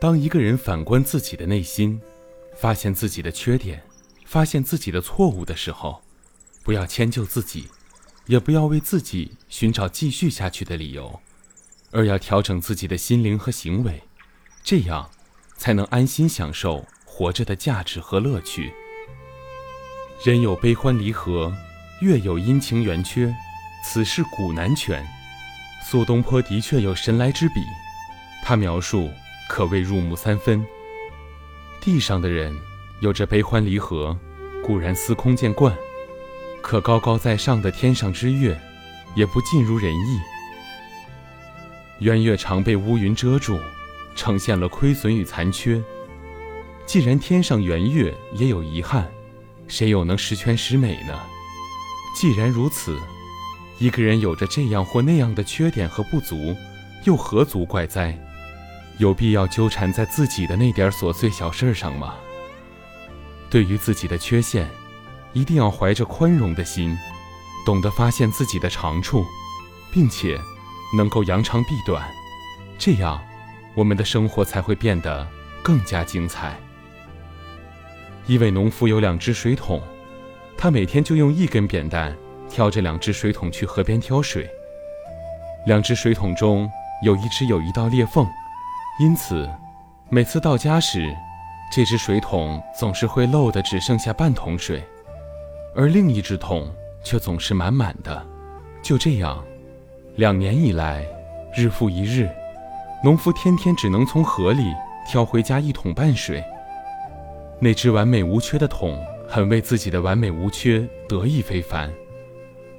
[0.00, 2.00] 当一个人反观自己的内心，
[2.56, 3.82] 发现自己的缺点，
[4.24, 6.00] 发现自己的错误的时候，
[6.64, 7.68] 不要迁就自己，
[8.24, 11.20] 也不要为自己寻找继续下去的理由，
[11.90, 14.02] 而要调整自己的心灵和行为，
[14.64, 15.10] 这样
[15.58, 18.72] 才能安心享受活着的价值和乐趣。
[20.24, 21.54] 人有悲欢离合，
[22.00, 23.34] 月有阴晴圆缺，
[23.84, 25.06] 此事古难全。
[25.84, 27.60] 苏东坡的确有神来之笔，
[28.42, 29.10] 他描述。
[29.50, 30.64] 可谓入木三分。
[31.80, 32.56] 地上的人
[33.00, 34.16] 有着悲欢离合，
[34.62, 35.74] 固然司空见惯；
[36.62, 38.56] 可高高在上的天上之月，
[39.16, 40.20] 也不尽如人意。
[41.98, 43.58] 圆月常被乌云遮住，
[44.14, 45.82] 呈现了亏损与残缺。
[46.86, 49.10] 既然天上圆月也有遗憾，
[49.66, 51.18] 谁又能十全十美呢？
[52.14, 52.96] 既然如此，
[53.80, 56.54] 一个人有着这样或那样的缺点和不足，
[57.04, 58.16] 又何足怪哉？
[59.00, 62.16] 有必要纠缠在自己的那点琐碎小事上吗？
[63.48, 64.68] 对于自己的缺陷，
[65.32, 66.94] 一定要怀着宽容的心，
[67.64, 69.24] 懂得发现自己的长处，
[69.90, 70.38] 并且
[70.94, 72.06] 能够扬长避短，
[72.78, 73.18] 这样
[73.74, 75.26] 我们的生活才会变得
[75.62, 76.54] 更加精彩。
[78.26, 79.82] 一位农夫有两只水桶，
[80.58, 82.14] 他每天就用一根扁担
[82.50, 84.46] 挑着两只水桶去河边挑水。
[85.64, 86.70] 两只水桶中
[87.02, 88.28] 有一只有一道裂缝。
[88.98, 89.48] 因此，
[90.10, 91.14] 每次到家时，
[91.72, 94.82] 这只水桶总是会漏的只剩下半桶水，
[95.74, 96.70] 而另一只桶
[97.02, 98.26] 却总是满满的。
[98.82, 99.42] 就这样，
[100.16, 101.06] 两年以来，
[101.56, 102.28] 日复一日，
[103.02, 104.74] 农夫天天只能从河里
[105.06, 106.44] 挑回家一桶半水。
[107.58, 111.90] 那只完美无缺的桶很为自己的完美无缺得意非凡，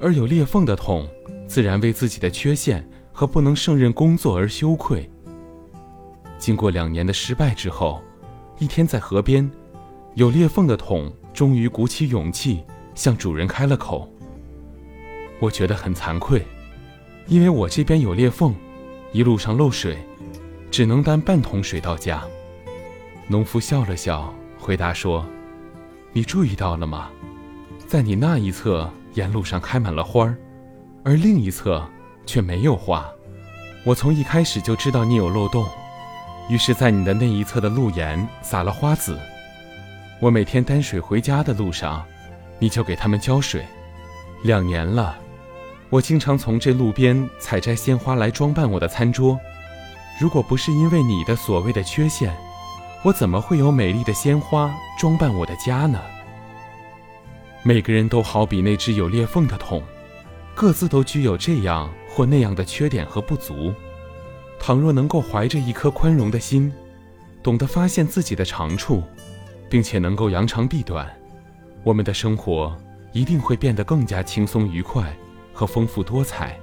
[0.00, 1.06] 而有裂缝的桶
[1.46, 5.08] 自然为自己的缺陷和不能胜任工作而羞愧。
[6.38, 8.02] 经过两年的失败之后，
[8.58, 9.50] 一天在河边，
[10.14, 12.62] 有裂缝的桶终于鼓起勇气
[12.94, 14.08] 向主人开了口。
[15.40, 16.44] 我觉得很惭愧，
[17.26, 18.54] 因为我这边有裂缝，
[19.12, 19.98] 一路上漏水，
[20.70, 22.22] 只能担半桶水到家。
[23.26, 25.26] 农夫笑了笑，回答说
[26.12, 27.10] ：“你注意到了吗？
[27.86, 30.36] 在你那一侧沿路上开满了花儿，
[31.04, 31.84] 而另一侧
[32.26, 33.06] 却没有花。
[33.84, 35.66] 我从一开始就知道你有漏洞。”
[36.48, 39.18] 于是，在你的那一侧的路沿撒了花籽。
[40.18, 42.04] 我每天担水回家的路上，
[42.58, 43.64] 你就给他们浇水。
[44.42, 45.18] 两年了，
[45.90, 49.38] 我经常从这路边采摘鲜花来装扮我的餐桌。
[50.18, 52.34] 如果不是因为你的所谓的缺陷，
[53.04, 56.00] 我怎么会有美丽的鲜花装扮我的家呢？
[57.62, 59.82] 每个人都好比那只有裂缝的桶，
[60.54, 63.74] 各自都具有这样或那样的缺点和不足。
[64.60, 66.72] 倘若能够怀着一颗宽容的心，
[67.42, 69.02] 懂得发现自己的长处，
[69.70, 71.08] 并且能够扬长避短，
[71.82, 72.76] 我们的生活
[73.12, 75.16] 一定会变得更加轻松愉快
[75.54, 76.58] 和丰富多彩。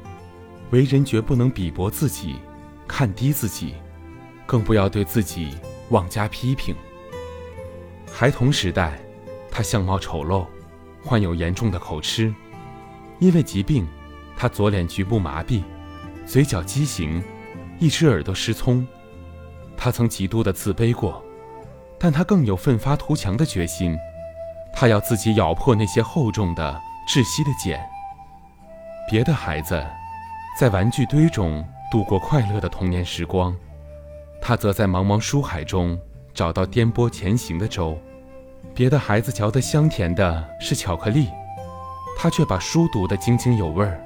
[0.72, 2.36] 为人绝不能鄙薄自己，
[2.88, 3.74] 看低自己，
[4.46, 5.56] 更不要对自己
[5.90, 6.76] 妄加批评。
[8.12, 9.00] 孩童时代，
[9.50, 10.46] 他相貌丑陋，
[11.04, 12.34] 患有严重的口吃，
[13.20, 13.88] 因为疾病，
[14.36, 15.64] 他左脸局部麻痹，
[16.26, 17.24] 嘴角畸形。
[17.80, 18.88] 一只耳朵失聪，
[19.76, 21.24] 他曾极度的自卑过，
[22.00, 23.98] 但他更有奋发图强的决心。
[24.74, 27.80] 他要自己咬破那些厚重的、窒息的茧。
[29.10, 29.86] 别的孩子
[30.60, 33.56] 在玩具堆中度过快乐的童年时光，
[34.42, 36.00] 他则在茫茫书海中
[36.34, 37.98] 找到颠簸前行的舟。
[38.74, 41.30] 别的孩子嚼得香甜的是巧克力，
[42.18, 44.02] 他却把书读得津津有味儿。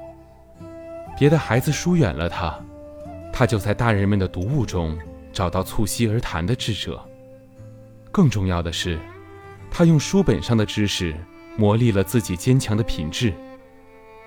[1.18, 2.56] 别的孩子疏远了他。
[3.40, 4.98] 他就在大人们的读物中
[5.32, 7.02] 找到促膝而谈的智者。
[8.12, 8.98] 更重要的是，
[9.70, 11.16] 他用书本上的知识
[11.56, 13.32] 磨砺了自己坚强的品质。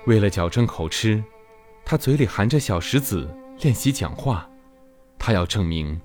[0.06, 1.22] 为了矫正口吃，
[1.84, 4.50] 他嘴里含着小石子练习讲话。
[5.16, 6.00] 他要证明，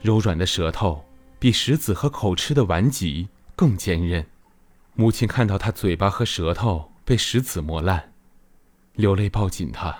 [0.00, 1.04] 柔软的舌头
[1.38, 4.24] 比石子和口吃的顽疾更坚韧。
[4.94, 8.14] 母亲看到他嘴巴和舌头被石子磨烂，
[8.94, 9.94] 流泪抱紧他，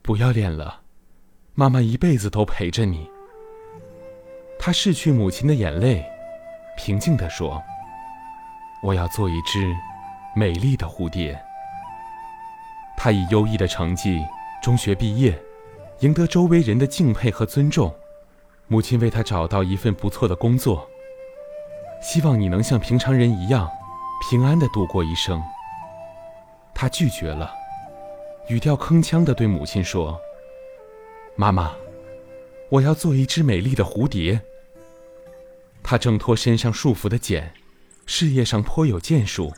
[0.00, 0.82] 不要练了。
[1.60, 3.06] 妈妈一辈子都陪着你。
[4.58, 6.02] 他拭去母亲的眼泪，
[6.74, 7.62] 平静地说
[8.82, 9.76] ：“我要做一只
[10.34, 11.38] 美丽的蝴蝶。”
[12.96, 14.24] 他以优异的成绩
[14.62, 15.38] 中学毕业，
[15.98, 17.94] 赢得周围人的敬佩和尊重。
[18.66, 20.88] 母亲为他找到一份不错的工作，
[22.00, 23.68] 希望你能像平常人一样
[24.30, 25.38] 平安地度过一生。
[26.74, 27.52] 他拒绝了，
[28.48, 30.18] 语调铿锵地对母亲说。
[31.36, 31.74] 妈妈，
[32.68, 34.40] 我要做一只美丽的蝴蝶。
[35.82, 37.54] 他挣脱身上束缚的茧，
[38.04, 39.52] 事业上颇有建树。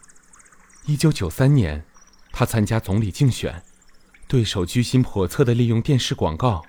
[0.87, 1.85] 一九九三年，
[2.33, 3.63] 他参加总理竞选，
[4.29, 6.65] 对手居心叵测地利用电视广告，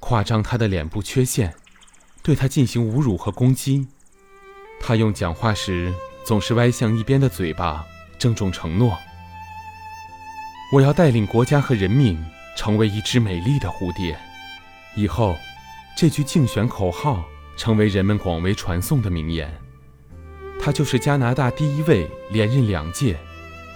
[0.00, 1.54] 夸张他的脸部缺陷，
[2.22, 3.88] 对他进行侮辱和攻击。
[4.80, 5.92] 他用讲话时
[6.24, 7.86] 总是歪向一边的嘴巴，
[8.18, 8.96] 郑重承诺
[10.72, 12.22] ：“我要带领国家和人民
[12.56, 14.18] 成为一只美丽的蝴蝶。”
[14.98, 15.36] 以后，
[15.96, 17.24] 这句竞选口号。
[17.58, 19.52] 成为人们广为传颂的名言。
[20.60, 23.18] 他就是加拿大第一位连任两届、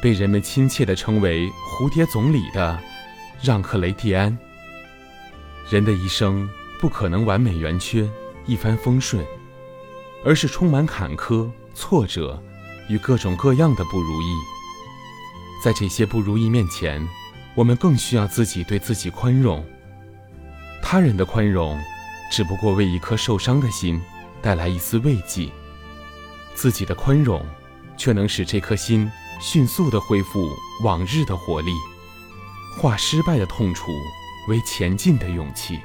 [0.00, 2.78] 被人们亲切地称为“蝴蝶总理”的
[3.42, 4.38] 让·克雷蒂安。
[5.68, 6.48] 人的一生
[6.78, 8.08] 不可能完美圆缺、
[8.46, 9.26] 一帆风顺，
[10.24, 12.40] 而是充满坎坷、挫折
[12.88, 14.32] 与各种各样的不如意。
[15.64, 17.04] 在这些不如意面前，
[17.56, 19.64] 我们更需要自己对自己宽容。
[20.82, 21.80] 他人的宽容。
[22.30, 24.00] 只不过为一颗受伤的心
[24.40, 25.50] 带来一丝慰藉，
[26.54, 27.44] 自己的宽容，
[27.98, 29.06] 却能使这颗心
[29.38, 30.48] 迅速地恢复
[30.82, 31.70] 往日的活力，
[32.80, 33.92] 化失败的痛楚
[34.48, 35.78] 为前进的勇气。